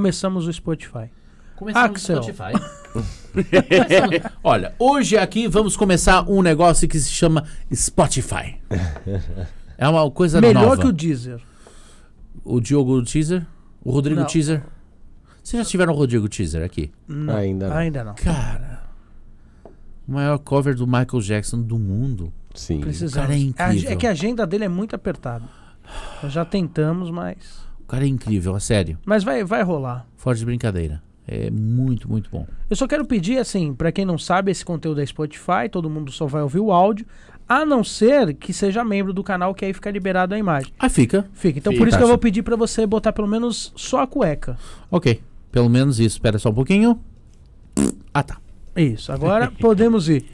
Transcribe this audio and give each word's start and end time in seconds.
Começamos 0.00 0.46
o 0.46 0.52
Spotify. 0.52 1.10
Começamos 1.56 1.90
Axel. 1.96 2.16
no 2.18 2.22
Spotify. 2.22 2.52
Olha, 4.44 4.72
hoje 4.78 5.18
aqui 5.18 5.48
vamos 5.48 5.76
começar 5.76 6.30
um 6.30 6.42
negócio 6.42 6.86
que 6.86 6.96
se 7.00 7.10
chama 7.10 7.44
Spotify. 7.74 8.60
É 9.76 9.88
uma 9.88 10.08
coisa 10.12 10.40
Melhor 10.40 10.62
nova. 10.62 10.80
que 10.80 10.86
o 10.86 10.92
Deezer. 10.92 11.40
o 12.44 12.60
Diogo 12.60 13.02
Teaser, 13.02 13.44
o 13.82 13.90
Rodrigo 13.90 14.20
Não. 14.20 14.28
Teaser. 14.28 14.62
Vocês 15.42 15.60
já 15.60 15.68
tiveram 15.68 15.92
o 15.92 15.96
Rodrigo 15.96 16.28
Teaser 16.28 16.62
aqui? 16.64 16.92
Não, 17.08 17.34
Ainda 17.34 17.68
não. 17.68 17.76
Ainda 17.76 18.04
não. 18.04 18.14
Cara, 18.14 18.84
o 20.06 20.12
maior 20.12 20.38
cover 20.38 20.76
do 20.76 20.86
Michael 20.86 21.20
Jackson 21.20 21.62
do 21.62 21.76
mundo. 21.76 22.32
Sim. 22.54 22.78
Precisamos. 22.80 23.14
cara 23.14 23.34
é 23.34 23.38
incrível. 23.40 23.90
É 23.90 23.96
que 23.96 24.06
a 24.06 24.12
agenda 24.12 24.46
dele 24.46 24.66
é 24.66 24.68
muito 24.68 24.94
apertada. 24.94 25.46
Nós 26.22 26.32
já 26.32 26.44
tentamos, 26.44 27.10
mas. 27.10 27.68
O 27.90 27.92
cara 27.92 28.04
é 28.04 28.06
incrível, 28.06 28.54
a 28.54 28.60
sério. 28.60 28.96
Mas 29.04 29.24
vai, 29.24 29.42
vai 29.42 29.64
rolar. 29.64 30.06
Fora 30.16 30.36
de 30.36 30.44
brincadeira. 30.44 31.02
É 31.26 31.50
muito, 31.50 32.08
muito 32.08 32.30
bom. 32.30 32.46
Eu 32.70 32.76
só 32.76 32.86
quero 32.86 33.04
pedir, 33.04 33.38
assim, 33.38 33.74
pra 33.74 33.90
quem 33.90 34.04
não 34.04 34.16
sabe, 34.16 34.52
esse 34.52 34.64
conteúdo 34.64 35.00
é 35.00 35.06
Spotify, 35.06 35.68
todo 35.68 35.90
mundo 35.90 36.12
só 36.12 36.24
vai 36.24 36.40
ouvir 36.40 36.60
o 36.60 36.70
áudio, 36.70 37.04
a 37.48 37.64
não 37.66 37.82
ser 37.82 38.34
que 38.34 38.52
seja 38.52 38.84
membro 38.84 39.12
do 39.12 39.24
canal, 39.24 39.52
que 39.56 39.64
aí 39.64 39.72
fica 39.72 39.90
liberado 39.90 40.36
a 40.36 40.38
imagem. 40.38 40.72
Ah, 40.78 40.88
fica. 40.88 41.28
Fica. 41.32 41.58
Então 41.58 41.72
Fica. 41.72 41.82
por 41.82 41.88
isso 41.88 41.98
que 41.98 42.04
eu 42.04 42.06
vou 42.06 42.16
pedir 42.16 42.44
pra 42.44 42.54
você 42.54 42.86
botar 42.86 43.12
pelo 43.12 43.26
menos 43.26 43.72
só 43.74 44.02
a 44.02 44.06
cueca. 44.06 44.56
Ok. 44.88 45.20
Pelo 45.50 45.68
menos 45.68 45.98
isso. 45.98 46.14
Espera 46.14 46.38
só 46.38 46.50
um 46.50 46.54
pouquinho. 46.54 46.96
Ah, 48.14 48.22
tá. 48.22 48.38
Isso, 48.76 49.10
agora 49.10 49.50
podemos 49.60 50.08
ir. 50.08 50.24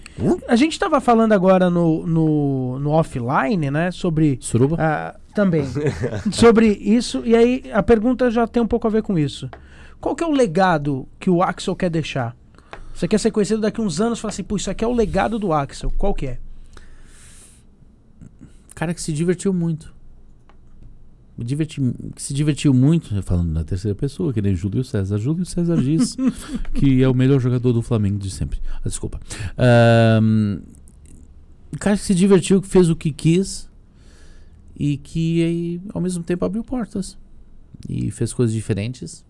A 0.46 0.56
gente 0.56 0.78
tava 0.78 1.00
falando 1.00 1.32
agora 1.32 1.70
no, 1.70 2.06
no, 2.06 2.78
no 2.78 2.90
offline, 2.90 3.70
né, 3.70 3.90
sobre 3.90 4.38
Suruba? 4.42 4.76
Ah, 4.78 5.16
também. 5.36 5.64
Sobre 6.32 6.66
isso, 6.66 7.22
e 7.24 7.36
aí 7.36 7.64
a 7.72 7.82
pergunta 7.82 8.30
já 8.30 8.46
tem 8.46 8.62
um 8.62 8.66
pouco 8.66 8.86
a 8.86 8.90
ver 8.90 9.02
com 9.02 9.18
isso. 9.18 9.48
Qual 10.00 10.16
que 10.16 10.24
é 10.24 10.26
o 10.26 10.32
legado 10.32 11.06
que 11.20 11.28
o 11.28 11.42
Axel 11.42 11.76
quer 11.76 11.90
deixar? 11.90 12.34
Você 12.94 13.06
quer 13.06 13.18
ser 13.18 13.30
conhecido 13.30 13.60
daqui 13.60 13.80
uns 13.80 14.00
anos 14.00 14.18
e 14.18 14.22
falar 14.22 14.32
assim, 14.32 14.42
pô, 14.42 14.56
isso 14.56 14.70
aqui 14.70 14.82
é 14.82 14.88
o 14.88 14.92
legado 14.92 15.38
do 15.38 15.52
Axel. 15.52 15.92
Qual 15.98 16.14
que 16.14 16.26
é? 16.26 16.38
cara 18.76 18.92
que 18.92 19.00
se 19.00 19.12
divertiu 19.12 19.54
muito. 19.54 19.96
Me 21.36 21.44
diverti, 21.44 21.80
se 22.16 22.32
divertiu 22.32 22.72
muito, 22.72 23.22
falando 23.22 23.50
na 23.50 23.64
terceira 23.64 23.94
pessoa, 23.94 24.32
que 24.32 24.40
nem 24.40 24.54
Júlio 24.54 24.84
César. 24.84 25.18
Júlio 25.18 25.44
César 25.44 25.76
diz 25.76 26.16
que 26.74 27.02
é 27.02 27.08
o 27.08 27.14
melhor 27.14 27.40
jogador 27.40 27.72
do 27.72 27.82
Flamengo 27.82 28.18
de 28.18 28.30
sempre. 28.30 28.60
Ah, 28.70 28.80
desculpa. 28.84 29.18
Um 29.58 31.78
cara 31.78 31.96
que 31.96 32.02
se 32.02 32.14
divertiu, 32.14 32.60
que 32.60 32.68
fez 32.68 32.90
o 32.90 32.96
que 32.96 33.10
quis 33.10 33.68
e 34.78 34.96
que 34.98 35.42
aí, 35.42 35.80
ao 35.94 36.00
mesmo 36.00 36.22
tempo 36.22 36.44
abriu 36.44 36.62
portas. 36.62 37.16
E 37.88 38.10
fez 38.10 38.32
coisas 38.32 38.54
diferentes 38.54 39.24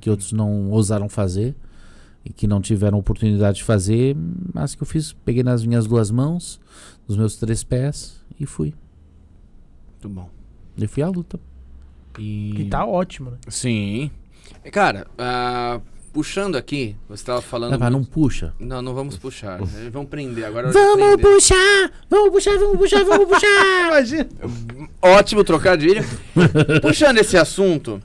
que 0.00 0.10
outros 0.10 0.32
não 0.32 0.70
ousaram 0.70 1.08
fazer 1.08 1.54
e 2.24 2.32
que 2.32 2.46
não 2.46 2.60
tiveram 2.60 2.98
oportunidade 2.98 3.58
de 3.58 3.64
fazer, 3.64 4.16
mas 4.52 4.74
que 4.74 4.82
eu 4.82 4.86
fiz, 4.86 5.12
peguei 5.12 5.42
nas 5.42 5.64
minhas 5.64 5.86
duas 5.86 6.10
mãos, 6.10 6.60
nos 7.06 7.16
meus 7.16 7.36
três 7.36 7.64
pés 7.64 8.22
e 8.38 8.46
fui. 8.46 8.74
Muito 9.92 10.08
bom. 10.08 10.30
E 10.76 10.86
fui 10.86 11.02
à 11.02 11.08
luta. 11.08 11.40
E... 12.18 12.52
Que 12.54 12.64
tá 12.66 12.84
ótimo, 12.84 13.30
né? 13.30 13.38
Sim. 13.48 14.10
Cara, 14.72 15.06
ah, 15.16 15.80
puxando 16.18 16.56
aqui, 16.56 16.96
você 17.08 17.24
tava 17.24 17.40
falando. 17.40 17.78
Mas 17.78 17.92
não 17.92 18.00
muito- 18.00 18.10
puxa. 18.10 18.52
Não, 18.58 18.82
não 18.82 18.92
vamos 18.92 19.16
puxar. 19.16 19.60
Eles 19.60 19.92
vão 19.92 20.04
prender. 20.04 20.44
Agora 20.44 20.72
Vamos 20.72 20.96
prender. 21.14 21.18
puxar! 21.34 21.92
Vamos 22.10 22.30
puxar, 22.32 22.58
vamos 22.58 22.76
puxar, 22.76 23.04
vamos 23.04 23.28
puxar! 23.30 23.86
Imagina. 23.86 24.28
Ótimo 25.00 25.44
trocadilho. 25.44 26.04
Puxando 26.82 27.18
esse 27.18 27.36
assunto. 27.36 28.02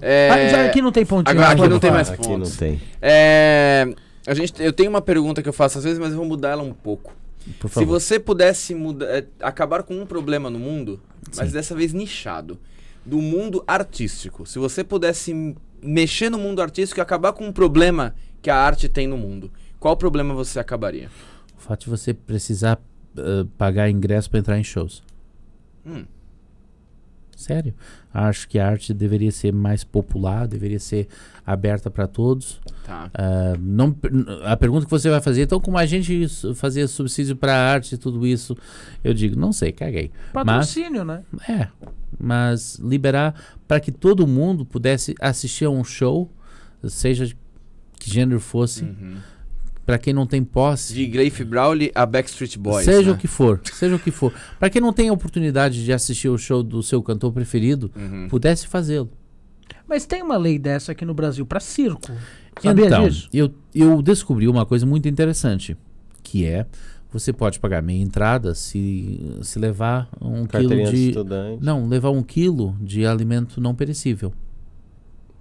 É... 0.00 0.54
Ah, 0.54 0.64
aqui 0.66 0.80
não 0.80 0.90
tem 0.90 1.04
pontinho. 1.04 1.38
Agora 1.38 1.52
aqui 1.52 1.68
não 1.68 1.78
tem 1.78 1.90
mais 1.90 2.08
Aqui 2.08 2.22
não 2.22 2.36
pontos. 2.38 2.56
tem. 2.56 2.80
É, 3.02 3.86
A 4.26 4.32
gente, 4.32 4.54
eu 4.62 4.72
tenho 4.72 4.88
uma 4.88 5.02
pergunta 5.02 5.42
que 5.42 5.48
eu 5.48 5.52
faço 5.52 5.76
às 5.76 5.84
vezes, 5.84 5.98
mas 5.98 6.12
eu 6.12 6.16
vou 6.16 6.24
mudar 6.26 6.48
ela 6.52 6.62
um 6.62 6.72
pouco. 6.72 7.14
Por 7.58 7.68
Se 7.70 7.84
você 7.84 8.18
pudesse 8.18 8.74
mudar, 8.74 9.04
é, 9.06 9.24
acabar 9.42 9.82
com 9.82 9.94
um 10.00 10.06
problema 10.06 10.48
no 10.48 10.58
mundo, 10.58 10.98
mas 11.36 11.48
Sim. 11.48 11.52
dessa 11.54 11.74
vez 11.74 11.92
nichado, 11.92 12.58
do 13.04 13.20
mundo 13.20 13.62
artístico. 13.66 14.46
Se 14.46 14.58
você 14.58 14.84
pudesse 14.84 15.56
mexer 15.82 16.30
no 16.30 16.38
mundo 16.38 16.60
artístico 16.60 17.00
e 17.00 17.02
acabar 17.02 17.32
com 17.32 17.46
um 17.46 17.52
problema 17.52 18.14
que 18.42 18.50
a 18.50 18.56
arte 18.56 18.88
tem 18.88 19.06
no 19.06 19.16
mundo, 19.16 19.50
qual 19.78 19.96
problema 19.96 20.34
você 20.34 20.58
acabaria? 20.58 21.10
O 21.56 21.60
fato 21.60 21.84
de 21.84 21.90
você 21.90 22.12
precisar 22.12 22.80
eh, 23.16 23.46
pagar 23.58 23.90
ingresso 23.90 24.30
para 24.30 24.38
entrar 24.38 24.58
em 24.58 24.64
shows. 24.64 25.02
Hum. 25.84 26.04
Sério. 27.36 27.74
Acho 28.12 28.48
que 28.48 28.58
a 28.58 28.66
arte 28.66 28.92
deveria 28.92 29.30
ser 29.30 29.52
mais 29.52 29.84
popular, 29.84 30.48
deveria 30.48 30.80
ser 30.80 31.06
aberta 31.46 31.88
para 31.90 32.08
todos. 32.08 32.60
Tá. 32.84 33.08
Ah, 33.14 33.54
não, 33.60 33.94
a 34.44 34.56
pergunta 34.56 34.84
que 34.84 34.90
você 34.90 35.08
vai 35.08 35.20
fazer, 35.20 35.42
então, 35.42 35.60
como 35.60 35.78
a 35.78 35.86
gente 35.86 36.26
fazia 36.54 36.88
subsídio 36.88 37.36
para 37.36 37.54
arte 37.54 37.94
e 37.94 37.98
tudo 37.98 38.26
isso, 38.26 38.56
eu 39.04 39.14
digo, 39.14 39.38
não 39.38 39.52
sei, 39.52 39.70
caguei. 39.70 40.10
Patrocínio, 40.32 41.04
né? 41.04 41.22
É, 41.48 41.68
mas 42.18 42.76
liberar 42.80 43.34
para 43.68 43.78
que 43.78 43.92
todo 43.92 44.26
mundo 44.26 44.64
pudesse 44.64 45.14
assistir 45.20 45.66
a 45.66 45.70
um 45.70 45.84
show, 45.84 46.28
seja 46.88 47.26
de 47.26 47.36
que 47.98 48.10
gênero 48.10 48.40
fosse, 48.40 48.82
Uhum. 48.84 49.16
Para 49.90 49.98
quem 49.98 50.12
não 50.12 50.24
tem 50.24 50.44
posse, 50.44 50.94
De 50.94 51.04
Grafe 51.04 51.42
Brawley 51.42 51.90
a 51.92 52.06
Backstreet 52.06 52.56
Boys. 52.56 52.84
seja 52.84 53.10
né? 53.10 53.16
o 53.16 53.18
que 53.18 53.26
for, 53.26 53.60
seja 53.72 53.96
o 53.96 53.98
que 53.98 54.12
for, 54.12 54.32
para 54.56 54.70
quem 54.70 54.80
não 54.80 54.92
tem 54.92 55.08
a 55.08 55.12
oportunidade 55.12 55.84
de 55.84 55.92
assistir 55.92 56.28
o 56.28 56.38
show 56.38 56.62
do 56.62 56.80
seu 56.80 57.02
cantor 57.02 57.32
preferido, 57.32 57.90
Uhum. 57.96 58.28
pudesse 58.28 58.68
fazê-lo. 58.68 59.10
Mas 59.88 60.06
tem 60.06 60.22
uma 60.22 60.36
lei 60.36 60.60
dessa 60.60 60.92
aqui 60.92 61.04
no 61.04 61.12
Brasil 61.12 61.44
pra 61.44 61.58
circo. 61.58 62.12
Sabia 62.62 62.86
então, 62.86 63.08
disso? 63.08 63.28
eu, 63.32 63.52
eu 63.74 64.00
descobri 64.00 64.46
uma 64.46 64.64
coisa 64.64 64.86
muito 64.86 65.08
interessante, 65.08 65.76
que 66.22 66.46
é 66.46 66.66
você 67.12 67.32
pode 67.32 67.58
pagar 67.58 67.82
meia 67.82 68.00
entrada 68.00 68.54
se, 68.54 69.38
se 69.42 69.58
levar 69.58 70.08
um 70.20 70.46
quilo 70.46 70.68
de 70.88 71.08
estudante. 71.08 71.64
Não, 71.64 71.88
levar 71.88 72.10
um 72.10 72.22
quilo 72.22 72.76
de 72.80 73.04
alimento 73.04 73.60
não 73.60 73.74
perecível. 73.74 74.32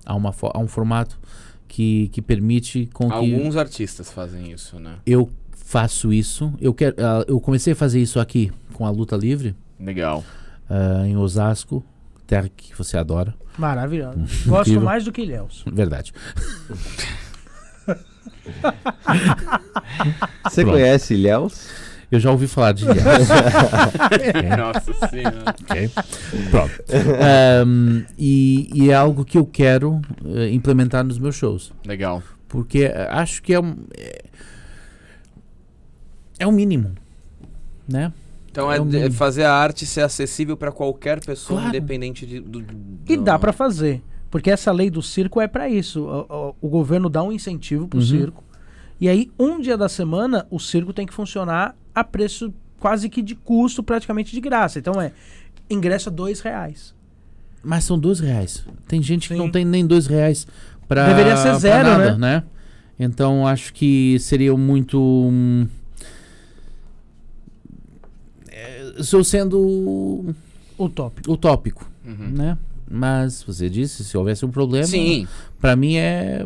Há, 0.04 0.16
uma, 0.16 0.34
há 0.56 0.58
um 0.58 0.68
formato 0.68 1.20
que, 1.70 2.10
que 2.10 2.22
permite 2.22 2.90
com 2.94 3.08
que 3.08 3.16
Alguns 3.16 3.56
artistas 3.56 4.12
fazem 4.12 4.52
isso, 4.52 4.78
né? 4.80 4.96
eu 5.06 5.30
faço 5.56 6.12
isso. 6.12 6.52
Eu, 6.60 6.74
quero, 6.74 6.96
ah, 7.00 7.24
eu 7.28 7.40
comecei 7.40 7.72
a 7.74 7.76
fazer 7.76 8.02
isso 8.02 8.20
aqui 8.20 8.52
com 8.74 8.86
a 8.86 8.90
luta 8.90 9.16
livre, 9.16 9.56
Legal. 9.80 10.26
ah, 10.70 11.04
em 11.06 11.16
Osasco, 11.16 11.82
terra 12.28 12.50
que 12.50 12.76
você 12.76 12.98
adora. 12.98 13.34
Maravilhoso. 13.58 14.18
Gosto 14.50 14.70
incrível. 14.72 14.82
mais 14.82 15.06
do 15.06 15.12
que 15.12 15.22
Ilhéus. 15.22 15.64
Verdade. 15.72 16.12
Você 20.50 20.62
Pronto. 20.64 20.76
conhece 20.76 21.14
Ilhéus? 21.14 21.68
Eu 22.12 22.20
já 22.20 22.32
ouvi 22.32 22.48
falar 22.48 22.72
de 22.72 22.86
Ilhéus. 22.86 23.28
Nossa 24.58 25.08
senhora. 25.10 25.56
ok? 25.62 25.90
Pronto. 26.50 26.74
Ahm, 27.22 28.04
e, 28.18 28.70
e 28.74 28.90
é 28.90 28.96
algo 28.96 29.24
que 29.24 29.38
eu 29.38 29.46
quero 29.46 30.02
eh, 30.26 30.50
implementar 30.52 31.04
nos 31.04 31.20
meus 31.20 31.36
shows. 31.36 31.72
Legal. 31.86 32.24
Porque 32.48 32.86
eh, 32.86 33.08
acho 33.12 33.44
que 33.44 33.54
é 33.54 33.60
um. 33.60 33.76
É, 33.96 34.24
é 36.40 36.48
o 36.48 36.52
mínimo. 36.52 36.92
Né? 37.88 38.12
Então 38.52 38.72
É 38.72 38.78
é, 38.78 38.82
o 38.82 39.12
fazer 39.12 39.44
a 39.44 39.54
arte 39.54 39.86
ser 39.86 40.02
acessível 40.02 40.58
para 40.58 40.72
qualquer 40.72 41.20
pessoa, 41.24 41.62
Claro. 41.62 41.76
independente 41.78 42.26
de, 42.26 42.40
do, 42.40 42.60
E 43.08 43.16
do- 43.18 43.24
dá 43.24 43.38
pra 43.38 43.54
fazer. 43.54 44.02
Porque 44.32 44.50
essa 44.50 44.72
lei 44.72 44.90
do 44.90 45.02
circo 45.02 45.40
é 45.42 45.48
pra 45.48 45.70
isso. 45.70 46.02
O, 46.04 46.50
o- 46.50 46.56
o 46.62 46.70
governo 46.70 47.10
dá 47.10 47.22
um 47.24 47.32
incentivo 47.32 47.88
pro 47.88 48.00
Uhum. 48.00 48.06
circo. 48.06 48.44
E 49.00 49.08
aí, 49.08 49.32
um 49.40 49.60
dia 49.62 49.78
da 49.78 49.88
semana, 49.88 50.46
o 50.50 50.60
circo 50.60 50.92
tem 50.94 51.06
que 51.06 51.14
funcionar 51.14 51.76
a 51.96 52.04
preço 52.04 52.54
quase 52.80 53.10
que 53.10 53.22
de 53.22 53.36
custo, 53.36 53.82
praticamente 53.84 54.32
de 54.34 54.42
graça. 54.42 54.80
Então 54.80 55.02
é 55.02 55.12
ingresso 55.70 56.10
a 56.10 56.12
dois 56.12 56.40
reais. 56.42 56.94
Mas 57.64 57.84
são 57.84 57.98
dois 58.00 58.20
reais. 58.20 58.66
Tem 58.88 59.02
gente 59.02 59.28
que 59.28 59.34
Sim. 59.34 59.40
não 59.40 59.50
tem 59.52 59.64
nem 59.66 59.86
dois 59.86 60.08
reais 60.08 60.48
pra, 60.88 61.08
Deveria 61.08 61.36
ser 61.38 61.56
zero, 61.60 61.90
nada, 61.90 62.18
né? 62.18 62.44
Então 62.98 63.46
acho 63.48 63.74
que 63.74 64.18
seria 64.20 64.56
muito. 64.58 65.00
hum, 65.00 65.68
é, 68.50 68.94
Estou 68.98 69.24
sendo 69.24 70.34
Utópico. 70.78 71.32
utópico, 71.32 71.90
Uhum. 72.06 72.30
né? 72.32 72.58
Mas 72.92 73.44
você 73.44 73.70
disse, 73.70 74.04
se 74.04 74.18
houvesse 74.18 74.46
um 74.46 74.50
problema, 74.52 74.88
Sim. 74.88 75.28
pra 75.60 75.76
mim 75.76 75.96
é 75.98 76.46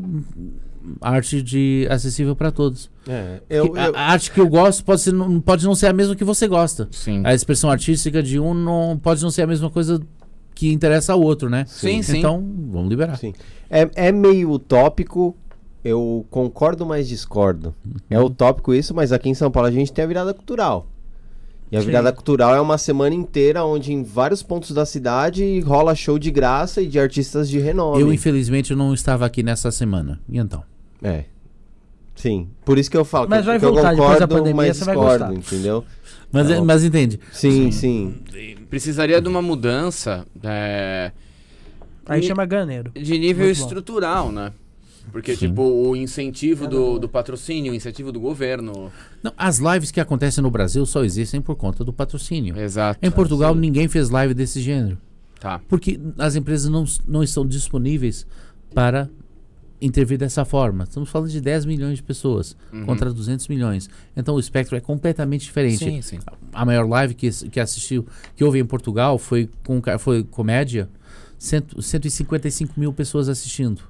arte 1.02 1.42
de 1.42 1.88
acessível 1.90 2.36
pra 2.36 2.52
todos. 2.52 2.90
É, 3.08 3.40
eu, 3.50 3.74
a, 3.76 3.88
eu- 3.88 3.96
a 3.96 4.02
arte 4.02 4.32
que 4.32 4.40
eu 4.40 4.48
gosto 4.48 4.84
pode, 4.84 5.02
ser, 5.02 5.12
não, 5.14 5.40
pode 5.40 5.66
não 5.66 5.76
ser 5.76 5.88
a 5.88 5.94
mesma 5.94 6.16
que 6.16 6.24
você 6.24 6.48
gosta. 6.48 6.88
Sim. 6.92 7.22
A 7.26 7.34
expressão 7.34 7.70
artística 7.70 8.22
de 8.22 8.40
um 8.40 8.54
não 8.54 8.98
pode 9.02 9.22
não 9.22 9.30
ser 9.32 9.42
a 9.44 9.48
mesma 9.48 9.70
coisa 9.70 10.02
que 10.56 10.72
interessa 10.72 11.14
ao 11.14 11.22
outro, 11.22 11.50
né? 11.50 11.66
Sim, 11.68 12.02
sim. 12.02 12.20
Então, 12.20 12.44
vamos 12.72 12.90
liberar. 12.90 13.18
Sim. 13.18 13.34
é, 13.70 13.90
é 13.96 14.12
meio 14.12 14.52
utópico. 14.52 15.36
Eu 15.84 16.26
concordo, 16.30 16.86
mas 16.86 17.10
discordo. 17.10 17.76
É 18.10 18.18
Uhum. 18.18 18.26
utópico 18.28 18.74
isso, 18.74 18.94
mas 18.94 19.12
aqui 19.12 19.30
em 19.30 19.34
São 19.34 19.52
Paulo 19.52 19.68
a 19.68 19.72
gente 19.72 19.92
tem 19.92 20.06
a 20.06 20.08
virada 20.08 20.34
cultural. 20.34 20.88
E 21.70 21.76
a 21.76 21.80
Sim. 21.82 21.88
virada 21.88 22.14
cultural 22.14 22.54
é 22.56 22.62
uma 22.62 22.78
semana 22.78 23.14
inteira 23.16 23.66
onde 23.66 23.92
em 23.92 24.02
vários 24.04 24.42
pontos 24.44 24.72
da 24.72 24.86
cidade 24.86 25.60
rola 25.62 25.94
show 25.96 26.18
de 26.20 26.30
graça 26.32 26.82
e 26.82 26.88
de 26.88 27.00
artistas 27.00 27.50
de 27.50 27.60
renome. 27.60 28.00
Eu, 28.00 28.14
infelizmente, 28.14 28.74
não 28.76 28.94
estava 28.94 29.26
aqui 29.26 29.42
nessa 29.44 29.72
semana. 29.72 30.22
E 30.30 30.38
então? 30.38 30.64
É. 31.04 31.26
Sim. 32.16 32.50
Por 32.64 32.78
isso 32.78 32.90
que 32.90 32.98
eu 32.98 33.04
falo 33.04 33.28
Mas 33.30 33.40
que, 33.42 33.46
vai 33.48 33.60
que 33.60 33.66
eu 33.66 33.74
voltar 33.74 33.92
depois 33.92 34.20
da 34.20 34.28
concordo, 34.28 34.36
pandemia, 34.36 34.56
mas 34.68 34.78
você 34.78 34.86
vai 34.86 34.96
discordo, 34.96 35.26
gostar. 35.36 35.56
entendeu? 35.56 35.86
Mas, 36.32 36.48
bom. 36.48 36.66
mas 36.66 36.84
entende? 36.84 37.20
Sim, 37.32 37.72
sim. 37.72 38.16
Precisaria 38.70 39.20
de 39.22 39.28
uma 39.28 39.42
mudança 39.42 40.26
é, 40.44 41.12
Aí 42.06 42.22
Ni- 42.22 42.28
chama 42.28 42.46
ganeiro. 42.46 42.92
de 42.94 43.18
nível 43.18 43.46
Muito 43.46 43.58
bom. 43.60 43.64
estrutural, 43.66 44.32
né? 44.32 44.52
Porque, 45.12 45.36
Sim. 45.36 45.48
tipo, 45.50 45.62
o 45.64 45.96
incentivo 45.96 46.66
do, 46.68 46.98
do 46.98 47.10
patrocínio, 47.10 47.74
o 47.74 47.76
incentivo 47.76 48.10
do 48.12 48.20
governo. 48.22 48.90
Não, 49.22 49.34
as 49.38 49.58
lives 49.60 49.92
que 49.92 50.00
acontecem 50.00 50.42
no 50.42 50.50
Brasil 50.50 50.86
só 50.86 51.04
existem 51.04 51.42
por 51.42 51.56
conta 51.56 51.84
do 51.84 51.92
patrocínio. 51.92 52.58
Exato. 52.58 53.00
Em 53.02 53.12
Portugal, 53.12 53.54
Sim. 53.54 53.60
ninguém 53.60 53.88
fez 53.90 54.10
live 54.10 54.34
desse 54.34 54.62
gênero. 54.62 54.98
Tá. 55.42 55.60
Porque 55.68 56.00
as 56.18 56.36
empresas 56.38 56.70
não, 56.72 56.86
não 57.06 57.22
estão 57.22 57.46
disponíveis 57.46 58.26
para 58.74 59.10
intervir 59.86 60.18
dessa 60.18 60.46
forma. 60.46 60.84
Estamos 60.86 61.10
falando 61.10 61.30
de 61.30 61.40
10 61.42 61.66
milhões 61.66 61.98
de 61.98 62.04
pessoas 62.04 62.56
Uhum. 62.72 62.86
contra 62.86 63.12
200 63.14 63.48
milhões. 63.48 63.90
Então 64.16 64.36
o 64.36 64.40
espectro 64.40 64.76
é 64.76 64.80
completamente 64.80 65.46
diferente. 65.46 65.78
Sim, 65.84 66.02
sim. 66.02 66.20
A 66.54 66.66
maior 66.66 66.88
live 66.88 67.14
que, 67.14 67.30
que 67.50 67.60
assistiu, 67.60 68.06
que 68.36 68.44
houve 68.44 68.60
em 68.60 68.66
Portugal 68.66 69.18
foi, 69.18 69.50
com, 69.66 69.82
foi 70.00 70.24
comédia. 70.24 70.90
Cento, 71.38 71.82
155 71.82 72.80
mil 72.80 72.94
pessoas 72.94 73.28
assistindo. 73.28 73.82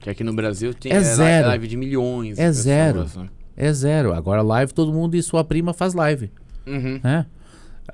Que 0.00 0.10
aqui 0.10 0.24
no 0.24 0.32
Brasil 0.32 0.72
tem 0.74 0.90
É 0.92 1.00
zero. 1.00 1.48
live 1.48 1.68
de 1.68 1.76
milhões. 1.76 2.36
de 2.36 2.42
É 2.42 2.46
pessoas, 2.46 2.64
zero. 2.64 3.04
né? 3.20 3.28
É 3.56 3.72
zero. 3.72 4.12
Agora 4.14 4.42
live, 4.42 4.72
todo 4.72 4.92
mundo 4.92 5.14
e 5.14 5.22
sua 5.22 5.44
prima 5.44 5.72
faz 5.72 5.94
live. 5.94 6.30
Uhum. 6.66 6.98
né? 7.04 7.26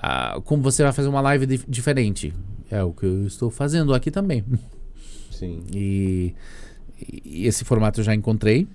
Ah, 0.00 0.40
como 0.44 0.62
você 0.62 0.82
vai 0.82 0.92
fazer 0.92 1.08
uma 1.08 1.20
live 1.20 1.46
dif- 1.46 1.64
diferente? 1.68 2.32
É 2.70 2.82
o 2.82 2.92
que 2.92 3.06
eu 3.06 3.26
estou 3.26 3.50
fazendo 3.50 3.92
aqui 3.94 4.10
também. 4.10 4.44
Sim. 5.30 5.62
E, 5.74 6.34
e 7.24 7.46
esse 7.46 7.64
formato 7.64 8.00
eu 8.00 8.04
já 8.04 8.14
encontrei. 8.14 8.66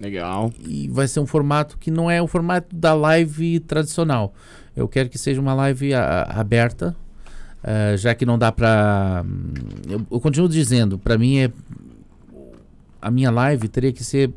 Legal. 0.00 0.52
E 0.66 0.88
vai 0.88 1.08
ser 1.08 1.20
um 1.20 1.26
formato 1.26 1.78
que 1.78 1.90
não 1.90 2.10
é 2.10 2.20
o 2.20 2.26
formato 2.26 2.74
da 2.74 2.92
live 2.94 3.60
tradicional. 3.60 4.34
Eu 4.74 4.86
quero 4.86 5.08
que 5.08 5.16
seja 5.18 5.40
uma 5.40 5.54
live 5.54 5.94
a- 5.94 6.22
aberta, 6.24 6.94
ah, 7.64 7.96
já 7.96 8.14
que 8.14 8.26
não 8.26 8.38
dá 8.38 8.52
pra. 8.52 9.24
hum, 9.26 9.54
Eu, 9.88 10.06
eu 10.10 10.20
continuo 10.20 10.48
dizendo, 10.48 10.98
pra 10.98 11.16
mim 11.16 11.38
é. 11.38 11.50
A 13.00 13.10
minha 13.10 13.30
live 13.30 13.68
teria 13.68 13.92
que 13.92 14.02
ser 14.04 14.32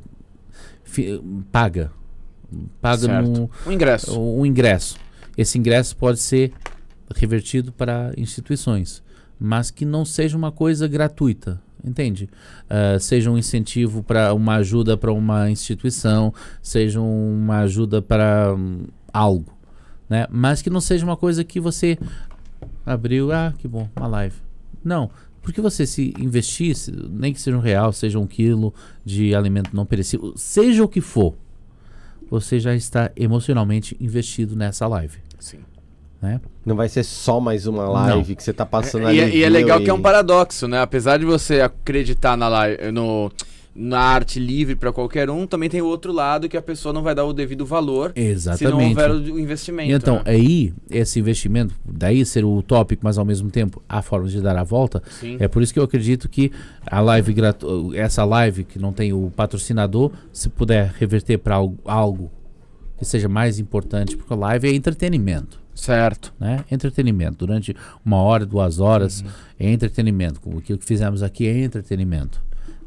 fi- 0.83 1.21
paga. 1.51 1.91
Paga 2.81 2.97
Certo. 3.01 3.49
O 3.65 3.71
ingresso. 3.71 4.19
o 4.21 4.45
ingresso. 4.45 4.97
Esse 5.37 5.57
ingresso 5.57 5.95
pode 5.95 6.19
ser 6.19 6.51
revertido 7.15 7.71
para 7.71 8.11
instituições, 8.17 9.01
mas 9.39 9.71
que 9.71 9.85
não 9.85 10.03
seja 10.05 10.37
uma 10.37 10.51
coisa 10.51 10.87
gratuita, 10.87 11.61
entende? 11.83 12.29
Ah, 12.69 12.97
seja 12.99 13.29
um 13.31 13.37
incentivo 13.37 14.03
para 14.03 14.33
uma 14.33 14.55
ajuda 14.55 14.97
para 14.97 15.11
uma 15.11 15.49
instituição, 15.49 16.33
seja 16.61 17.01
uma 17.01 17.59
ajuda 17.59 18.01
para 18.01 18.53
hum, 18.57 18.85
algo, 19.13 19.57
né? 20.09 20.27
Mas 20.29 20.61
que 20.61 20.69
não 20.69 20.81
seja 20.81 21.05
uma 21.05 21.17
coisa 21.17 21.43
que 21.43 21.59
você 21.59 21.97
abriu, 22.85 23.31
ah, 23.31 23.53
que 23.57 23.67
bom, 23.67 23.89
uma 23.95 24.07
live. 24.07 24.35
Não, 24.83 25.09
porque 25.41 25.61
você 25.61 25.85
se 25.85 26.13
investisse, 26.19 26.91
nem 26.91 27.33
que 27.33 27.41
seja 27.41 27.57
um 27.57 27.61
real, 27.61 27.91
seja 27.91 28.19
um 28.19 28.27
quilo 28.27 28.73
de 29.05 29.33
alimento 29.33 29.75
não 29.75 29.85
perecível, 29.85 30.33
seja 30.35 30.83
o 30.83 30.87
que 30.87 31.01
for, 31.01 31.35
você 32.29 32.59
já 32.59 32.75
está 32.75 33.11
emocionalmente 33.15 33.97
investido 33.99 34.55
nessa 34.55 34.87
live, 34.87 35.17
Sim. 35.39 35.59
Né? 36.21 36.39
Não 36.65 36.75
vai 36.75 36.89
ser 36.89 37.03
só 37.03 37.39
mais 37.39 37.65
uma 37.67 37.87
live 37.87 38.35
que 38.35 38.43
você 38.43 38.51
tá 38.53 38.65
passando 38.65 39.03
E, 39.03 39.05
ali. 39.07 39.19
é- 39.19 39.35
e 39.37 39.43
é 39.43 39.49
legal 39.49 39.79
e- 39.79 39.83
que 39.85 39.89
é 39.89 39.93
um 39.93 40.01
paradoxo, 40.01 40.67
né? 40.67 40.81
Apesar 40.81 41.17
de 41.17 41.25
você 41.25 41.61
acreditar 41.61 42.35
na, 42.35 42.47
live, 42.49 42.91
no, 42.91 43.31
na 43.73 43.99
arte 43.99 44.37
livre 44.39 44.75
pra 44.75 44.91
qualquer 44.91 45.29
um, 45.29 45.47
também 45.47 45.69
tem 45.69 45.81
o 45.81 45.85
outro 45.85 46.11
lado 46.11 46.49
que 46.49 46.57
a 46.57 46.61
pessoa 46.61 46.91
não 46.91 47.01
vai 47.01 47.15
dar 47.15 47.23
o 47.23 47.31
devido 47.31 47.65
valor 47.65 48.11
se 48.13 48.21
não 48.21 48.29
Exatamente. 48.31 48.89
houver 48.89 49.11
o, 49.11 49.35
o 49.35 49.39
investimento. 49.39 49.89
E 49.89 49.93
então, 49.93 50.15
né? 50.17 50.23
aí, 50.25 50.73
esse 50.91 51.19
investimento, 51.19 51.73
daí 51.85 52.25
ser 52.25 52.43
o 52.43 52.61
tópico, 52.61 53.01
mas 53.05 53.17
ao 53.17 53.23
mesmo 53.23 53.49
tempo 53.49 53.81
a 53.87 54.01
forma 54.01 54.27
de 54.27 54.41
dar 54.41 54.57
a 54.57 54.63
volta, 54.63 55.01
Sim. 55.21 55.37
é 55.39 55.47
por 55.47 55.63
isso 55.63 55.73
que 55.73 55.79
eu 55.79 55.83
acredito 55.83 56.27
que 56.27 56.51
a 56.85 56.99
live 56.99 57.31
gratu 57.31 57.91
essa 57.95 58.25
live 58.25 58.65
que 58.65 58.77
não 58.77 58.91
tem 58.91 59.13
o 59.13 59.31
patrocinador, 59.33 60.11
se 60.33 60.49
puder 60.49 60.93
reverter 60.99 61.37
para 61.37 61.55
algo, 61.55 61.77
algo 61.85 62.29
que 62.97 63.05
seja 63.05 63.29
mais 63.29 63.59
importante, 63.59 64.17
porque 64.17 64.33
a 64.33 64.35
live 64.35 64.67
é 64.67 64.73
entretenimento. 64.73 65.57
Certo. 65.79 66.33
né? 66.39 66.63
Entretenimento. 66.71 67.37
Durante 67.45 67.75
uma 68.05 68.17
hora, 68.17 68.45
duas 68.45 68.79
horas, 68.79 69.21
Uhum. 69.21 69.27
é 69.59 69.71
entretenimento. 69.71 70.39
Aquilo 70.57 70.77
que 70.79 70.85
fizemos 70.85 71.23
aqui 71.23 71.47
é 71.47 71.63
entretenimento. 71.63 72.41